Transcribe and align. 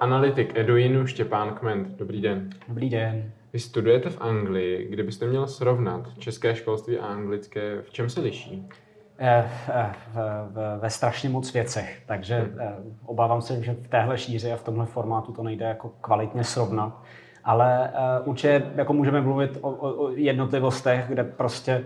Analytik 0.00 0.56
Eduinu 0.56 1.06
Štěpán 1.06 1.54
Kment. 1.54 1.88
Dobrý 1.88 2.20
den. 2.20 2.50
Dobrý 2.68 2.90
den. 2.90 3.32
Vy 3.52 3.58
studujete 3.58 4.10
v 4.10 4.20
Anglii. 4.20 4.88
Kdybyste 4.90 5.26
měl 5.26 5.46
srovnat 5.46 6.18
české 6.18 6.54
školství 6.54 6.98
a 6.98 7.06
anglické, 7.06 7.82
v 7.82 7.90
čem 7.90 8.10
se 8.10 8.20
liší? 8.20 8.68
Eh, 9.18 9.50
eh, 9.68 9.92
ve 10.80 10.90
strašně 10.90 11.28
moc 11.28 11.52
věcech, 11.52 12.02
takže 12.06 12.38
hmm. 12.38 12.98
obávám 13.06 13.42
se, 13.42 13.62
že 13.62 13.72
v 13.72 13.88
téhle 13.88 14.18
šíři 14.18 14.52
a 14.52 14.56
v 14.56 14.64
tomhle 14.64 14.86
formátu 14.86 15.32
to 15.32 15.42
nejde 15.42 15.64
jako 15.64 15.88
kvalitně 16.00 16.44
srovnat. 16.44 17.02
Ale 17.44 17.92
určitě 18.24 18.62
jako 18.74 18.92
můžeme 18.92 19.20
mluvit 19.20 19.58
o, 19.60 19.70
o 19.70 20.10
jednotlivostech, 20.10 21.04
kde 21.08 21.24
prostě 21.24 21.84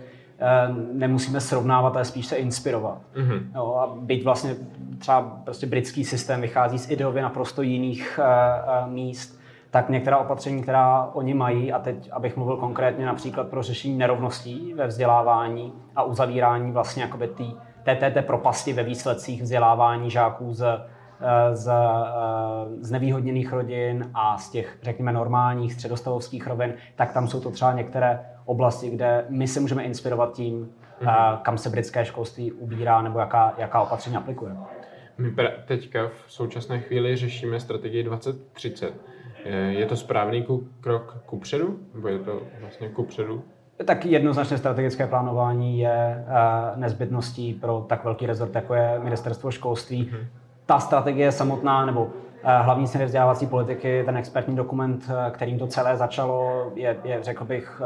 nemusíme 0.93 1.41
srovnávat, 1.41 1.95
ale 1.95 2.05
spíš 2.05 2.27
se 2.27 2.37
inspirovat. 2.37 2.99
Mm-hmm. 3.15 3.41
Jo, 3.55 3.75
a 3.75 3.95
být 4.01 4.25
vlastně 4.25 4.57
třeba 4.99 5.21
prostě 5.45 5.67
britský 5.67 6.05
systém 6.05 6.41
vychází 6.41 6.79
z 6.79 6.91
ideově 6.91 7.23
naprosto 7.23 7.63
jiných 7.63 8.21
uh, 8.23 8.85
uh, 8.85 8.93
míst, 8.93 9.41
tak 9.71 9.89
některá 9.89 10.19
opatření, 10.19 10.63
která 10.63 11.11
oni 11.13 11.35
mají, 11.35 11.73
a 11.73 11.79
teď, 11.79 12.09
abych 12.13 12.37
mluvil 12.37 12.57
konkrétně 12.57 13.07
například 13.07 13.49
pro 13.49 13.63
řešení 13.63 13.99
nerovností 13.99 14.75
ve 14.75 14.87
vzdělávání 14.87 15.73
a 15.97 16.03
uzavírání 16.03 16.73
vlastně 16.73 17.03
jakoby 17.03 17.29
tý, 17.29 17.55
té, 17.83 17.97
té, 17.97 18.11
té 18.11 18.23
propasti 18.23 18.73
ve 18.73 18.83
výsledcích 18.83 19.43
vzdělávání 19.43 20.11
žáků 20.11 20.55
z, 20.55 20.63
eh, 20.63 20.92
z, 21.53 21.73
z 22.81 22.91
nevýhodněných 22.91 23.53
rodin 23.53 24.11
a 24.15 24.39
z 24.39 24.51
těch, 24.51 24.79
řekněme, 24.83 25.13
normálních 25.13 25.73
středostavovských 25.73 26.47
rovin, 26.47 26.75
tak 26.97 27.13
tam 27.13 27.29
jsou 27.29 27.41
to 27.41 27.51
třeba 27.51 27.73
některé 27.73 28.21
oblasti, 28.45 28.91
kde 28.91 29.25
my 29.29 29.49
se 29.49 29.61
můžeme 29.61 29.83
inspirovat 29.83 30.33
tím, 30.33 30.69
mm-hmm. 31.01 31.39
kam 31.43 31.59
se 31.59 31.71
britské 31.71 32.05
školství 32.05 32.53
ubírá 32.53 33.03
nebo 33.03 33.19
jaká, 33.19 33.55
jaká 33.59 33.83
opatření 33.83 34.17
aplikuje. 34.17 34.57
My 35.19 35.35
teďka 35.65 36.11
v 36.27 36.33
současné 36.33 36.81
chvíli 36.81 37.17
řešíme 37.17 37.61
strategii 37.61 38.03
2030. 38.03 38.95
Je 39.69 39.87
to 39.87 39.97
správný 39.97 40.47
krok 40.81 41.23
kupředu? 41.27 41.79
Nebo 41.95 42.09
je 42.09 42.19
to 42.19 42.43
vlastně 42.61 42.89
kupředu? 42.89 43.45
Tak 43.85 44.05
jednoznačně 44.05 44.59
strategické 44.59 45.07
plánování 45.07 45.79
je 45.79 46.25
eh, 46.29 46.77
nezbytností 46.77 47.55
pro 47.55 47.87
tak 47.89 48.05
velký 48.05 48.27
rezort, 48.27 48.55
jako 48.55 48.75
je 48.75 49.01
ministerstvo 49.03 49.51
školství. 49.51 50.11
Hmm. 50.13 50.27
Ta 50.67 50.81
strategie 50.81 51.33
samotná, 51.33 51.87
nebo 51.87 52.11
eh, 52.45 52.59
hlavní 52.63 52.87
směry 52.87 53.07
vzdělávací 53.07 53.47
politiky, 53.47 54.03
ten 54.07 54.17
expertní 54.17 54.57
dokument, 54.57 55.11
eh, 55.11 55.31
kterým 55.31 55.59
to 55.59 55.67
celé 55.67 55.97
začalo, 55.97 56.71
je, 56.75 56.97
je 57.05 57.23
řekl 57.23 57.45
bych, 57.45 57.83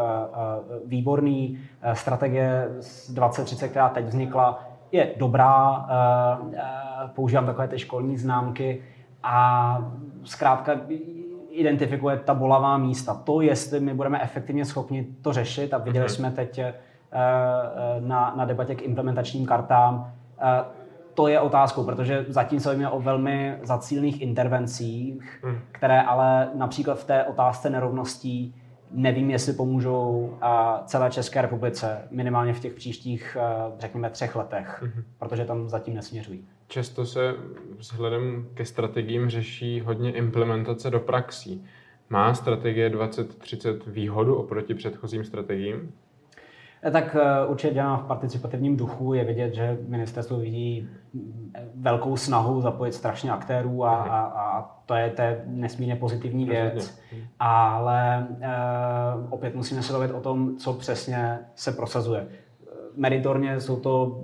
výborný. 0.84 1.58
Strategie 1.92 2.68
2030, 3.08 3.68
která 3.68 3.88
teď 3.88 4.04
vznikla, 4.04 4.76
je 4.92 5.10
dobrá, 5.16 5.86
eh, 5.88 6.56
eh, 6.56 7.08
používám 7.14 7.46
takové 7.46 7.68
ty 7.68 7.78
školní 7.78 8.16
známky 8.16 8.82
a 9.22 9.78
zkrátka 10.24 10.80
identifikuje 11.50 12.16
ta 12.16 12.34
bolavá 12.34 12.78
místa. 12.78 13.14
To, 13.14 13.40
jestli 13.40 13.80
my 13.80 13.94
budeme 13.94 14.22
efektivně 14.22 14.64
schopni 14.64 15.06
to 15.22 15.32
řešit 15.32 15.74
a 15.74 15.78
viděli 15.78 16.04
mhm. 16.04 16.14
jsme 16.14 16.30
teď 16.30 16.58
eh, 16.58 16.74
na, 18.00 18.34
na 18.36 18.44
debatě 18.44 18.74
k 18.74 18.82
implementačním 18.82 19.46
kartám, 19.46 20.12
to 21.16 21.28
je 21.28 21.40
otázkou, 21.40 21.84
protože 21.84 22.24
zatím 22.28 22.60
se 22.60 22.68
bavíme 22.68 22.90
o 22.90 23.00
velmi 23.00 23.56
zacílených 23.62 24.22
intervencích, 24.22 25.40
mhm. 25.44 25.58
které 25.72 26.02
ale 26.02 26.48
například 26.54 26.98
v 26.98 27.04
té 27.04 27.24
otázce 27.24 27.70
nerovností 27.70 28.54
nevím, 28.90 29.30
jestli 29.30 29.52
pomůžou 29.52 30.38
celé 30.84 31.10
České 31.10 31.42
republice, 31.42 32.08
minimálně 32.10 32.52
v 32.52 32.60
těch 32.60 32.74
příštích, 32.74 33.36
řekněme, 33.78 34.10
třech 34.10 34.36
letech, 34.36 34.82
mm-hmm. 34.82 35.02
protože 35.18 35.44
tam 35.44 35.68
zatím 35.68 35.94
nesměřují. 35.94 36.44
Často 36.68 37.06
se 37.06 37.34
vzhledem 37.78 38.46
ke 38.54 38.64
strategiím 38.64 39.30
řeší 39.30 39.80
hodně 39.80 40.12
implementace 40.12 40.90
do 40.90 41.00
praxí. 41.00 41.64
Má 42.10 42.34
strategie 42.34 42.90
2030 42.90 43.86
výhodu 43.86 44.34
oproti 44.34 44.74
předchozím 44.74 45.24
strategiím? 45.24 45.92
Eh, 46.86 46.90
tak 46.90 47.16
eh, 47.20 47.46
určitě 47.46 47.74
dělá 47.74 47.96
v 47.96 48.06
participativním 48.06 48.76
duchu. 48.76 49.14
Je 49.14 49.24
vidět, 49.24 49.54
že 49.54 49.78
ministerstvo 49.88 50.38
vidí 50.38 50.88
mm, 51.12 51.52
velkou 51.74 52.16
snahu 52.16 52.60
zapojit 52.60 52.92
strašně 52.92 53.30
aktérů 53.30 53.84
a, 53.84 53.96
a, 53.96 54.20
a 54.20 54.62
to 54.86 54.94
je, 54.94 55.12
je 55.18 55.42
nesmírně 55.46 55.96
pozitivní 55.96 56.44
věc. 56.44 57.00
Ale 57.38 58.28
e, 58.40 58.48
opět 59.30 59.54
musíme 59.54 59.82
se 59.82 59.92
bavit 59.92 60.10
o 60.10 60.20
tom, 60.20 60.56
co 60.56 60.72
přesně 60.72 61.38
se 61.54 61.72
prosazuje. 61.72 62.26
Meritorně 62.96 63.60
jsou 63.60 63.76
to 63.76 64.20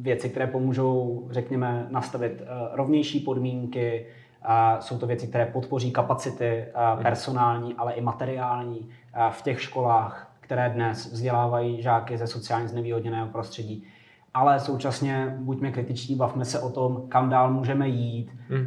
věci, 0.00 0.28
které 0.28 0.46
pomůžou, 0.46 1.28
řekněme, 1.30 1.86
nastavit 1.90 2.42
rovnější 2.72 3.20
podmínky, 3.20 4.06
a 4.42 4.80
jsou 4.80 4.98
to 4.98 5.06
věci, 5.06 5.26
které 5.26 5.46
podpoří 5.46 5.90
kapacity 5.90 6.64
personální, 7.02 7.74
ale 7.74 7.92
i 7.92 8.00
materiální 8.00 8.88
v 9.30 9.42
těch 9.42 9.62
školách, 9.62 10.35
které 10.46 10.70
dnes 10.70 11.12
vzdělávají 11.12 11.82
žáky 11.82 12.18
ze 12.18 12.26
sociálně 12.26 12.68
znevýhodněného 12.68 13.26
prostředí. 13.26 13.86
Ale 14.34 14.60
současně 14.60 15.36
buďme 15.38 15.70
kritičtí, 15.70 16.14
bavme 16.14 16.44
se 16.44 16.60
o 16.60 16.70
tom, 16.70 17.08
kam 17.08 17.28
dál 17.28 17.52
můžeme 17.52 17.88
jít, 17.88 18.32
hmm, 18.48 18.66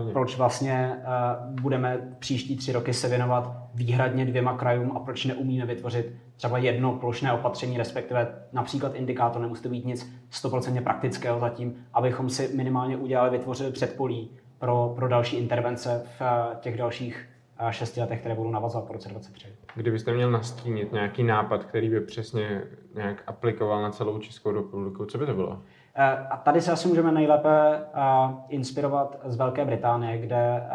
uh, 0.00 0.12
proč 0.12 0.36
vlastně 0.36 0.92
uh, 0.96 1.60
budeme 1.60 1.98
příští 2.18 2.56
tři 2.56 2.72
roky 2.72 2.94
se 2.94 3.08
věnovat 3.08 3.56
výhradně 3.74 4.24
dvěma 4.24 4.56
krajům 4.56 4.92
a 4.96 5.00
proč 5.00 5.24
neumíme 5.24 5.66
vytvořit 5.66 6.14
třeba 6.36 6.58
jedno 6.58 6.92
plošné 6.92 7.32
opatření, 7.32 7.78
respektive 7.78 8.28
například 8.52 8.94
indikátor, 8.94 9.42
nemusí 9.42 9.62
to 9.62 9.68
být 9.68 9.86
nic 9.86 10.12
100% 10.32 10.82
praktického 10.82 11.40
zatím, 11.40 11.74
abychom 11.94 12.30
si 12.30 12.50
minimálně 12.56 12.96
udělali, 12.96 13.30
vytvořili 13.30 13.72
předpolí 13.72 14.30
pro, 14.58 14.92
pro 14.96 15.08
další 15.08 15.36
intervence 15.36 16.02
v 16.18 16.20
uh, 16.20 16.60
těch 16.60 16.76
dalších 16.76 17.29
šesti 17.70 18.00
letech, 18.00 18.20
které 18.20 18.34
budou 18.34 18.50
navazovat 18.50 18.86
po 18.86 18.92
roce 18.92 19.08
2023. 19.08 19.56
Kdybyste 19.74 20.12
měl 20.12 20.30
nastínit 20.30 20.92
nějaký 20.92 21.22
nápad, 21.22 21.64
který 21.64 21.90
by 21.90 22.00
přesně 22.00 22.62
nějak 22.94 23.22
aplikoval 23.26 23.82
na 23.82 23.90
celou 23.90 24.18
Českou 24.18 24.50
republiku, 24.50 25.06
co 25.06 25.18
by 25.18 25.26
to 25.26 25.34
bylo? 25.34 25.62
Eh, 25.94 26.26
a 26.30 26.36
tady 26.36 26.60
se 26.60 26.72
asi 26.72 26.88
můžeme 26.88 27.12
nejlépe 27.12 27.50
eh, 27.94 28.00
inspirovat 28.48 29.20
z 29.24 29.36
Velké 29.36 29.64
Británie, 29.64 30.18
kde 30.18 30.36
eh, 30.36 30.70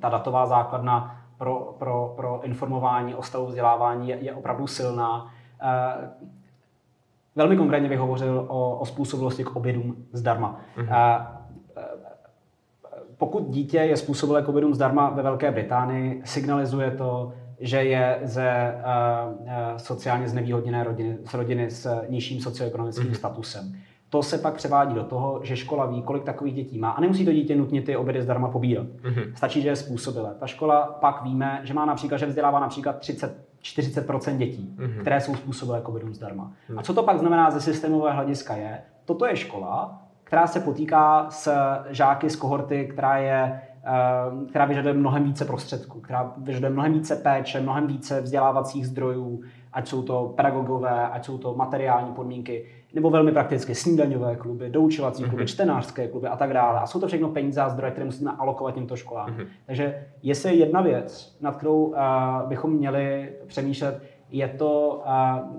ta 0.00 0.08
datová 0.08 0.46
základna 0.46 1.22
pro, 1.38 1.74
pro, 1.78 2.12
pro 2.16 2.40
informování 2.42 3.14
o 3.14 3.22
stavu 3.22 3.46
vzdělávání 3.46 4.08
je, 4.08 4.16
je 4.16 4.34
opravdu 4.34 4.66
silná. 4.66 5.30
Velmi 7.36 7.56
konkrétně 7.56 7.88
bych 7.88 7.98
hovořil 7.98 8.46
o, 8.48 8.78
o 8.78 8.86
způsobilosti 8.86 9.44
k 9.44 9.56
obědům 9.56 9.96
zdarma. 10.12 10.60
Mm-hmm 10.76 11.26
pokud 13.18 13.48
dítě 13.48 13.78
je 13.78 13.96
způsobilé 13.96 14.44
covidům 14.44 14.74
zdarma 14.74 15.10
ve 15.10 15.22
Velké 15.22 15.50
Británii, 15.50 16.22
signalizuje 16.24 16.90
to, 16.90 17.32
že 17.60 17.76
je 17.76 18.18
ze 18.22 18.74
uh, 18.74 19.76
sociálně 19.76 20.28
znevýhodněné 20.28 20.84
rodiny, 20.84 21.18
z 21.24 21.34
rodiny 21.34 21.70
s 21.70 22.02
nižším 22.08 22.40
socioekonomickým 22.40 23.06
mm-hmm. 23.06 23.16
statusem. 23.16 23.72
To 24.10 24.22
se 24.22 24.38
pak 24.38 24.54
převádí 24.54 24.94
do 24.94 25.04
toho, 25.04 25.40
že 25.42 25.56
škola 25.56 25.86
ví, 25.86 26.02
kolik 26.02 26.24
takových 26.24 26.54
dětí 26.54 26.78
má. 26.78 26.90
A 26.90 27.00
nemusí 27.00 27.24
to 27.24 27.32
dítě 27.32 27.56
nutně 27.56 27.82
ty 27.82 27.96
obědy 27.96 28.22
zdarma 28.22 28.48
pobírat. 28.48 28.86
Mm-hmm. 28.86 29.32
Stačí, 29.34 29.62
že 29.62 29.68
je 29.68 29.76
způsobilé. 29.76 30.34
Ta 30.40 30.46
škola 30.46 30.82
pak 31.00 31.22
víme, 31.22 31.60
že 31.64 31.74
má 31.74 31.84
například, 31.84 32.18
že 32.18 32.26
vzdělává 32.26 32.60
například 32.60 32.98
30 32.98 33.46
40% 33.62 34.36
dětí, 34.36 34.76
mm-hmm. 34.78 35.00
které 35.00 35.20
jsou 35.20 35.34
způsobilé 35.34 35.82
covidům 35.86 36.14
zdarma. 36.14 36.52
Mm-hmm. 36.70 36.78
A 36.78 36.82
co 36.82 36.94
to 36.94 37.02
pak 37.02 37.18
znamená 37.18 37.50
ze 37.50 37.60
systémového 37.60 38.16
hlediska 38.16 38.56
je, 38.56 38.82
toto 39.04 39.26
je 39.26 39.36
škola, 39.36 40.02
která 40.26 40.46
se 40.46 40.60
potýká 40.60 41.26
s 41.30 41.52
žáky 41.90 42.30
z 42.30 42.36
kohorty, 42.36 42.86
která 42.86 43.18
je 43.18 43.60
eh, 43.86 44.46
která 44.48 44.64
vyžaduje 44.64 44.94
mnohem 44.94 45.24
více 45.24 45.44
prostředků, 45.44 46.00
která 46.00 46.32
vyžaduje 46.36 46.70
mnohem 46.70 46.92
více 46.92 47.16
péče, 47.16 47.60
mnohem 47.60 47.86
více 47.86 48.20
vzdělávacích 48.20 48.86
zdrojů, 48.86 49.40
ať 49.72 49.88
jsou 49.88 50.02
to 50.02 50.32
pedagogové, 50.36 51.08
ať 51.08 51.24
jsou 51.24 51.38
to 51.38 51.54
materiální 51.54 52.12
podmínky, 52.12 52.66
nebo 52.94 53.10
velmi 53.10 53.32
prakticky 53.32 53.74
snídaňové 53.74 54.36
kluby, 54.36 54.70
doučovací 54.70 55.22
kluby, 55.24 55.42
mm-hmm. 55.42 55.46
čtenářské 55.46 56.08
kluby 56.08 56.28
a 56.28 56.36
tak 56.36 56.52
dále. 56.52 56.80
A 56.80 56.86
jsou 56.86 57.00
to 57.00 57.06
všechno 57.06 57.28
peníze 57.28 57.60
a 57.60 57.68
zdroje, 57.68 57.92
které 57.92 58.04
musíme 58.04 58.30
alokovat 58.38 58.74
těmto 58.74 58.96
školám. 58.96 59.28
Mm-hmm. 59.28 59.46
Takže 59.66 60.04
jestli 60.22 60.56
jedna 60.56 60.80
věc, 60.80 61.36
nad 61.40 61.56
kterou 61.56 61.84
uh, 61.84 61.96
bychom 62.48 62.72
měli 62.72 63.32
přemýšlet, 63.46 64.02
je 64.30 64.48
to 64.48 65.02
uh, 65.06 65.12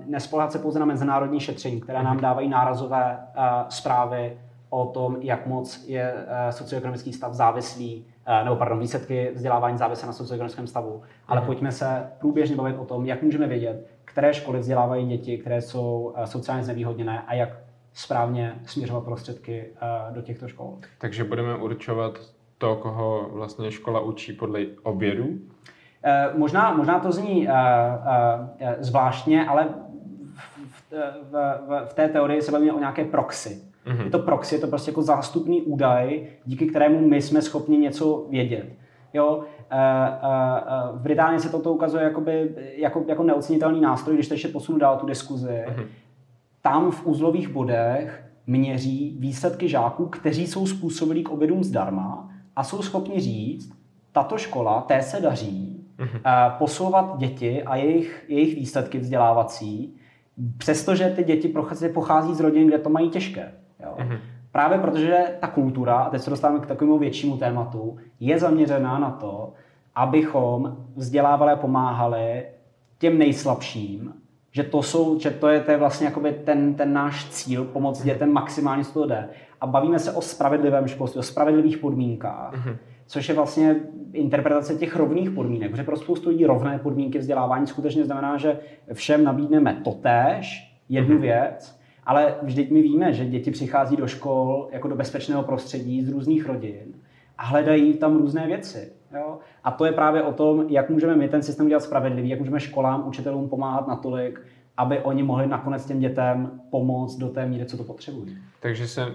nespolehat 0.06 0.52
se 0.52 0.60
pouze 0.60 0.80
na 0.80 0.86
mezinárodní 0.86 1.40
šetření, 1.40 1.82
které 1.82 2.04
nám 2.04 2.20
dávají 2.20 2.50
nárazové 2.50 3.18
uh, 3.38 3.44
zprávy 3.70 4.38
o 4.70 4.86
tom, 4.86 5.18
jak 5.22 5.48
moc 5.48 5.86
je 5.88 6.14
eh, 6.28 6.52
socioekonomický 6.52 7.14
stav 7.14 7.34
závislý, 7.34 8.06
eh, 8.26 8.44
nebo 8.44 8.56
pardon, 8.56 8.80
výsledky 8.80 9.32
vzdělávání 9.34 9.78
závislé 9.78 10.08
na 10.08 10.14
socioekonomickém 10.14 10.68
stavu. 10.68 11.02
Ale 11.28 11.40
mhm. 11.40 11.48
pojďme 11.48 11.72
se 11.72 12.12
průběžně 12.20 12.56
bavit 12.56 12.78
o 12.78 12.86
tom, 12.86 13.06
jak 13.06 13.22
můžeme 13.22 13.48
vědět, 13.48 13.88
které 14.06 14.34
školy 14.34 14.60
vzdělávají 14.60 15.08
děti, 15.08 15.38
které 15.38 15.62
jsou 15.62 16.14
eh, 16.16 16.28
sociálně 16.28 16.64
znevýhodněné 16.64 17.22
a 17.28 17.34
jak 17.34 17.50
správně 17.94 18.56
směřovat 18.66 19.04
prostředky 19.04 19.66
do 20.12 20.22
těchto 20.22 20.48
škol. 20.48 20.78
Takže 20.98 21.24
budeme 21.24 21.56
určovat 21.56 22.20
to, 22.58 22.76
koho 22.76 23.30
vlastně 23.34 23.72
škola 23.72 24.00
učí 24.00 24.34
podle 24.34 24.60
obědu? 24.84 25.28
Možná, 26.36 26.74
možná 26.74 27.00
to 27.00 27.12
zní 27.12 27.48
zvláštně, 28.80 29.48
ale 29.48 29.68
v, 30.68 30.92
v, 30.92 31.32
v, 31.68 31.86
v 31.90 31.94
té 31.94 32.08
teorii 32.08 32.42
se 32.42 32.52
bavíme 32.52 32.74
o 32.74 32.80
nějaké 32.80 33.06
proxy. 33.06 33.67
Mm-hmm. 33.88 34.04
Je 34.04 34.12
to 34.12 34.20
proxy, 34.20 34.56
je 34.56 34.62
to 34.62 34.68
prostě 34.68 34.92
jako 34.92 35.02
zástupný 35.02 35.62
údaj, 35.62 36.28
díky 36.46 36.66
kterému 36.68 37.08
my 37.08 37.22
jsme 37.22 37.42
schopni 37.42 37.78
něco 37.78 38.26
vědět. 38.30 38.66
Jo, 39.14 39.44
eh, 39.72 39.78
eh, 39.78 40.98
v 40.98 41.02
Británii 41.02 41.40
se 41.40 41.50
toto 41.50 41.74
ukazuje 41.74 42.04
jakoby, 42.04 42.56
jako, 42.76 43.04
jako 43.08 43.24
neocenitelný 43.24 43.82
nástroj, 43.82 44.16
když 44.16 44.28
to 44.28 44.34
ještě 44.34 44.48
posunu 44.48 44.78
dál 44.78 44.98
tu 44.98 45.06
diskuzi. 45.06 45.66
Mm-hmm. 45.68 45.86
Tam 46.62 46.92
v 46.92 47.06
uzlových 47.06 47.50
bodech 47.50 48.24
měří 48.48 49.18
výsledky 49.20 49.70
žáků, 49.70 50.06
kteří 50.06 50.48
jsou 50.48 50.68
způsobili 50.68 51.24
k 51.24 51.30
obědům 51.30 51.64
zdarma 51.64 52.30
a 52.56 52.64
jsou 52.64 52.82
schopni 52.82 53.20
říct, 53.20 53.74
tato 54.12 54.38
škola, 54.38 54.82
té 54.82 55.02
se 55.02 55.22
daří 55.22 55.86
mm-hmm. 55.98 56.52
posouvat 56.58 57.18
děti 57.18 57.64
a 57.64 57.76
jejich, 57.76 58.26
jejich 58.28 58.56
výsledky 58.56 59.00
vzdělávací, 59.00 59.96
přestože 60.58 61.14
ty 61.16 61.24
děti 61.24 61.54
pochází 61.94 62.36
z 62.36 62.40
rodin, 62.40 62.68
kde 62.68 62.78
to 62.78 62.90
mají 62.90 63.10
těžké. 63.10 63.52
Jo. 63.84 63.96
Mm-hmm. 63.98 64.20
Právě 64.52 64.78
protože 64.78 65.18
ta 65.40 65.48
kultura, 65.48 65.96
a 65.96 66.10
teď 66.10 66.22
se 66.22 66.30
dostáváme 66.30 66.60
k 66.60 66.66
takovému 66.66 66.98
většímu 66.98 67.38
tématu, 67.38 67.98
je 68.20 68.40
zaměřená 68.40 69.00
na 69.00 69.12
to, 69.12 69.54
abychom 69.96 70.78
vzdělávali 70.96 71.52
a 71.52 71.56
pomáhali 71.56 72.46
těm 72.98 73.18
nejslabším, 73.18 74.14
že 74.52 74.64
to, 74.64 74.84
jsou, 74.84 75.20
že 75.20 75.32
to 75.32 75.48
je, 75.48 75.60
to 75.60 75.72
je 75.72 75.78
vlastně 75.78 76.06
jakoby 76.06 76.32
ten, 76.32 76.74
ten 76.74 76.94
náš 76.94 77.30
cíl, 77.30 77.66
pomoct 77.66 78.04
dětem 78.04 78.32
maximálně, 78.32 78.84
co 78.84 78.94
to 78.94 79.08
jde. 79.08 79.30
A 79.62 79.68
bavíme 79.68 80.00
se 80.00 80.12
o 80.12 80.22
spravedlivém 80.22 80.88
školství, 80.88 81.20
o 81.20 81.24
spravedlivých 81.24 81.78
podmínkách. 81.78 82.54
Mm-hmm 82.54 82.78
což 83.08 83.30
je 83.30 83.36
vlastně 83.36 83.76
interpretace 84.14 84.76
těch 84.76 84.96
rovných 84.96 85.30
podmínek. 85.30 85.72
Protože 85.72 85.84
pro 85.84 85.98
spoustu 85.98 86.30
lidí 86.30 86.46
rovné 86.46 86.80
podmínky 86.80 87.20
vzdělávání 87.20 87.68
skutečně 87.68 88.06
znamená, 88.06 88.38
že 88.38 88.60
všem 88.94 89.24
nabídneme 89.24 89.82
totéž, 89.84 90.74
jednu 90.90 91.14
mhm. 91.14 91.22
věc, 91.22 91.77
ale 92.08 92.36
vždyť 92.42 92.72
my 92.72 92.82
víme, 92.82 93.14
že 93.14 93.26
děti 93.26 93.52
přichází 93.52 93.96
do 93.96 94.08
škol 94.08 94.70
jako 94.72 94.88
do 94.88 94.96
bezpečného 94.96 95.44
prostředí 95.44 96.02
z 96.02 96.12
různých 96.12 96.46
rodin 96.46 96.94
a 97.38 97.46
hledají 97.46 97.94
tam 97.94 98.18
různé 98.18 98.48
věci. 98.48 98.92
Jo? 99.14 99.38
A 99.64 99.72
to 99.72 99.86
je 99.86 99.92
právě 99.92 100.24
o 100.24 100.34
tom, 100.34 100.66
jak 100.70 100.90
můžeme 100.90 101.16
my 101.16 101.30
ten 101.30 101.44
systém 101.44 101.68
dělat 101.68 101.84
spravedlivý, 101.84 102.30
jak 102.30 102.40
můžeme 102.40 102.60
školám, 102.60 103.08
učitelům 103.08 103.50
pomáhat 103.50 103.88
natolik, 103.88 104.42
aby 104.78 105.00
oni 105.00 105.24
mohli 105.24 105.48
nakonec 105.48 105.86
těm 105.86 106.00
dětem 106.00 106.52
pomoct 106.72 107.16
do 107.16 107.30
té 107.30 107.46
míry, 107.46 107.66
co 107.66 107.78
to 107.78 107.84
potřebují. 107.84 108.38
Takže 108.60 108.88
se 108.88 109.06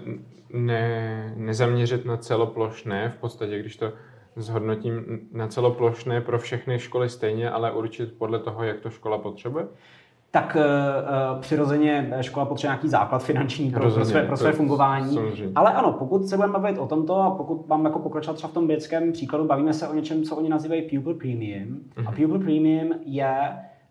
ne, 0.53 1.33
nezaměřit 1.37 2.05
na 2.05 2.17
celoplošné, 2.17 3.09
v 3.09 3.17
podstatě, 3.17 3.59
když 3.59 3.75
to 3.75 3.93
zhodnotím 4.35 5.19
na 5.31 5.47
celoplošné 5.47 6.21
pro 6.21 6.39
všechny 6.39 6.79
školy 6.79 7.09
stejně, 7.09 7.49
ale 7.49 7.71
určit 7.71 8.13
podle 8.17 8.39
toho, 8.39 8.63
jak 8.63 8.79
to 8.79 8.89
škola 8.89 9.17
potřebuje? 9.17 9.65
Tak 10.35 10.57
uh, 10.59 11.39
přirozeně 11.39 12.13
škola 12.21 12.45
potřebuje 12.45 12.71
nějaký 12.71 12.89
základ 12.89 13.23
finanční 13.23 13.71
pro, 13.71 13.83
Rozumě, 13.83 14.03
pro, 14.03 14.11
své, 14.11 14.23
pro 14.23 14.37
své 14.37 14.51
fungování. 14.51 15.13
Samozřejmě. 15.13 15.51
Ale 15.55 15.73
ano, 15.73 15.91
pokud 15.91 16.27
se 16.27 16.35
budeme 16.35 16.53
bavit 16.53 16.77
o 16.77 16.87
tomto 16.87 17.19
a 17.19 17.31
pokud 17.31 17.67
mám 17.67 17.85
jako 17.85 17.99
pokračovat 17.99 18.33
třeba 18.33 18.51
v 18.51 18.53
tom 18.53 18.67
britském 18.67 19.11
příkladu, 19.11 19.45
bavíme 19.45 19.73
se 19.73 19.87
o 19.87 19.93
něčem, 19.93 20.23
co 20.23 20.35
oni 20.35 20.49
nazývají 20.49 20.81
pupil 20.81 21.13
premium. 21.13 21.67
Uh-huh. 21.67 22.07
A 22.07 22.11
mhm. 22.11 22.21
pupil 22.21 22.39
premium 22.39 22.93
je 23.05 23.37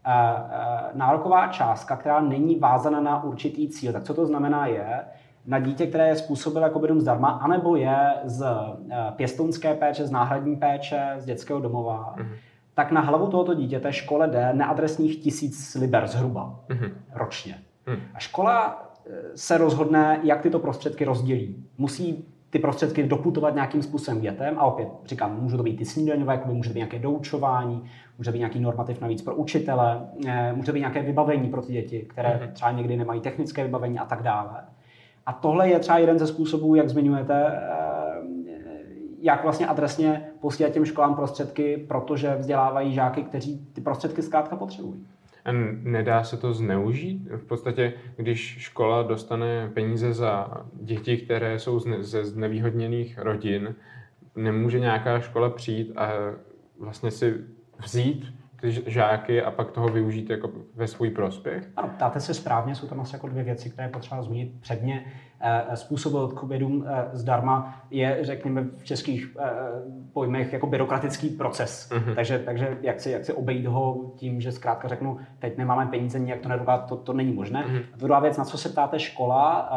uh, 0.07 0.13
uh, 0.13 0.99
nároková 0.99 1.49
částka, 1.49 1.97
která 1.97 2.21
není 2.21 2.59
vázána 2.59 3.01
na 3.01 3.25
určitý 3.25 3.69
cíl. 3.69 3.93
Tak 3.93 4.05
co 4.05 4.15
to 4.15 4.27
znamená 4.27 4.67
je, 4.67 5.01
na 5.47 5.59
dítě, 5.59 5.87
které 5.87 6.09
je 6.09 6.17
způsobil 6.17 6.63
jako 6.63 6.79
bydům 6.79 7.01
zdarma, 7.01 7.29
anebo 7.29 7.77
je 7.77 7.99
z 8.25 8.47
pěstounské 9.17 9.75
péče, 9.75 10.07
z 10.07 10.11
náhradní 10.11 10.57
péče, 10.57 11.15
z 11.19 11.25
dětského 11.25 11.61
domova, 11.61 12.15
uh-huh 12.19 12.52
tak 12.75 12.93
na 12.93 13.01
hlavu 13.01 13.27
tohoto 13.27 13.55
dítěte 13.55 13.93
škole 13.93 14.29
jde 14.29 14.53
neadresních 14.53 15.23
tisíc 15.23 15.75
liber 15.75 16.07
zhruba 16.07 16.61
mm-hmm. 16.69 16.91
ročně. 17.15 17.59
Mm. 17.87 17.97
A 18.15 18.19
škola 18.19 18.85
eh, 19.07 19.11
se 19.35 19.59
rozhodne, 19.59 20.21
jak 20.23 20.43
tyto 20.43 20.59
prostředky 20.59 21.05
rozdělí. 21.05 21.65
Musí 21.79 22.25
ty 22.51 22.59
prostředky 22.59 23.03
doputovat 23.03 23.55
nějakým 23.55 23.83
způsobem 23.83 24.21
dětem 24.21 24.59
a 24.59 24.65
opět 24.65 24.89
říkám, 25.05 25.43
můžou 25.43 25.57
to 25.57 25.63
být 25.63 25.77
ty 25.77 25.85
snídaňové, 25.85 26.43
může 26.45 26.71
to 26.71 26.75
být 26.75 26.79
nějaké 26.79 26.99
doučování, 26.99 27.85
může 28.19 28.33
být 28.33 28.39
nějaký 28.39 28.61
normativ 28.61 29.01
navíc 29.01 29.23
pro 29.23 29.35
učitele, 29.35 30.09
eh, 30.27 30.53
může 30.53 30.73
být 30.73 30.81
nějaké 30.81 31.03
vybavení 31.03 31.49
pro 31.49 31.63
ty 31.63 31.73
děti, 31.73 32.01
které 32.01 32.29
mm-hmm. 32.29 32.53
třeba 32.53 32.71
někdy 32.71 32.97
nemají 32.97 33.21
technické 33.21 33.65
vybavení 33.65 33.99
a 33.99 34.05
tak 34.05 34.23
dále. 34.23 34.51
A 35.27 35.33
tohle 35.33 35.69
je 35.69 35.79
třeba 35.79 35.99
jeden 35.99 36.19
ze 36.19 36.27
způsobů, 36.27 36.75
jak 36.75 36.89
zmiňujete, 36.89 37.47
eh, 37.47 37.92
jak 39.23 39.43
vlastně 39.43 39.67
adresně 39.67 40.25
posílat 40.41 40.73
těm 40.73 40.85
školám 40.85 41.15
prostředky, 41.15 41.85
protože 41.89 42.35
vzdělávají 42.35 42.95
žáky, 42.95 43.23
kteří 43.23 43.67
ty 43.73 43.81
prostředky 43.81 44.23
zkrátka 44.23 44.57
potřebují. 44.57 45.07
A 45.45 45.53
nedá 45.83 46.25
se 46.25 46.37
to 46.37 46.53
zneužít? 46.53 47.29
V 47.37 47.45
podstatě, 47.45 47.93
když 48.17 48.57
škola 48.59 49.03
dostane 49.03 49.71
peníze 49.75 50.13
za 50.13 50.65
děti, 50.73 51.17
které 51.17 51.59
jsou 51.59 51.79
ze 52.01 52.25
znevýhodněných 52.25 53.19
rodin, 53.19 53.75
nemůže 54.37 54.81
nějaká 54.81 55.21
škola 55.21 55.51
přijít 55.51 55.93
a 55.97 56.11
vlastně 56.79 57.11
si 57.11 57.35
vzít 57.85 58.42
ty 58.63 58.73
žáky 58.87 59.43
a 59.43 59.51
pak 59.51 59.71
toho 59.71 59.89
využít 59.89 60.31
jako 60.31 60.51
ve 60.75 60.87
svůj 60.87 61.11
prospěch? 61.11 61.69
Ano, 61.77 61.89
ptáte 61.97 62.21
se 62.21 62.35
správně, 62.35 62.75
jsou 62.75 62.87
tam 62.87 63.01
asi 63.01 63.15
jako 63.15 63.29
dvě 63.29 63.45
věci, 63.45 63.71
které 63.71 63.89
potřeba 63.89 64.23
zmínit 64.23 64.61
předně. 64.61 65.05
Eh, 65.45 65.77
způsob 65.77 66.15
odpovědům 66.15 66.85
eh, 66.87 67.09
zdarma 67.13 67.83
je, 67.91 68.19
řekněme, 68.21 68.65
v 68.77 68.85
českých 68.85 69.37
eh, 69.39 69.51
pojmech 70.13 70.53
jako 70.53 70.67
byrokratický 70.67 71.29
proces. 71.29 71.91
Uh-huh. 71.93 72.15
Takže, 72.15 72.39
takže 72.39 72.79
jak, 72.83 73.01
si, 73.01 73.11
jak 73.11 73.25
si 73.25 73.33
obejít 73.33 73.67
ho 73.67 74.13
tím, 74.17 74.41
že 74.41 74.53
zkrátka 74.53 74.89
řeknu, 74.89 75.19
teď 75.39 75.59
nemáme 75.59 75.87
peníze, 75.87 76.19
nijak 76.19 76.41
to 76.41 76.49
nedoká, 76.49 76.79
to, 76.79 76.97
to 76.97 77.13
není 77.13 77.33
možné. 77.33 77.65
Uh-huh. 77.65 77.83
A 77.95 77.97
druhá 77.97 78.21
věc, 78.21 78.37
na 78.37 78.45
co 78.45 78.59
se 78.59 78.69
ptáte 78.69 78.99
škola 78.99 79.71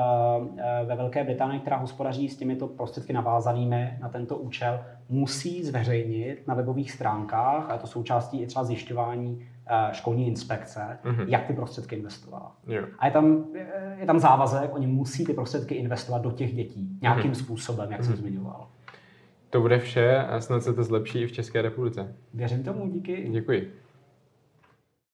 ve 0.85 0.95
Velké 0.95 1.23
Británii, 1.23 1.59
která 1.59 1.77
hospodaří 1.77 2.29
s 2.29 2.37
těmito 2.37 2.67
prostředky 2.67 3.13
navázanými 3.13 3.97
na 4.01 4.09
tento 4.09 4.37
účel, 4.37 4.79
musí 5.09 5.63
zveřejnit 5.63 6.47
na 6.47 6.53
webových 6.53 6.91
stránkách, 6.91 7.69
a 7.69 7.77
to 7.77 7.87
součástí 7.87 8.41
i 8.41 8.47
třeba 8.47 8.65
zjišťování 8.65 9.47
Eh, 9.67 9.93
školní 9.93 10.27
inspekce, 10.27 10.97
mm-hmm. 11.03 11.25
jak 11.27 11.47
ty 11.47 11.53
prostředky 11.53 11.95
investovala. 11.95 12.55
Yeah. 12.67 12.89
A 12.99 13.05
je 13.05 13.11
tam, 13.11 13.45
eh, 13.55 13.97
je 13.99 14.05
tam 14.05 14.19
závazek, 14.19 14.69
oni 14.73 14.87
musí 14.87 15.25
ty 15.25 15.33
prostředky 15.33 15.75
investovat 15.75 16.21
do 16.21 16.31
těch 16.31 16.53
dětí 16.53 16.99
nějakým 17.01 17.31
mm-hmm. 17.31 17.43
způsobem, 17.43 17.91
jak 17.91 18.01
mm-hmm. 18.01 18.05
jsem 18.05 18.15
zmiňoval. 18.15 18.67
To 19.49 19.61
bude 19.61 19.79
vše 19.79 20.17
a 20.17 20.41
snad 20.41 20.63
se 20.63 20.73
to 20.73 20.83
zlepší 20.83 21.21
i 21.21 21.27
v 21.27 21.31
České 21.31 21.61
republice. 21.61 22.15
Věřím 22.33 22.63
tomu, 22.63 22.89
díky. 22.89 23.29
Děkuji. 23.31 23.73